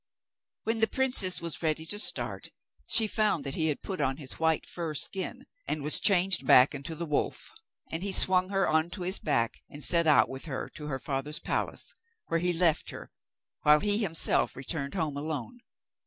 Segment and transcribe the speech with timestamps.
[0.63, 2.49] When the princess was ready to start,
[2.87, 6.73] she found that he had put on his white fur skin, and was changed back
[6.73, 7.51] into the wolf;
[7.91, 10.97] and he swung her on to his back, and set out with her to her
[10.97, 11.93] father's palace,
[12.29, 13.11] where he left her,
[13.61, 15.59] while he himself returned home alone.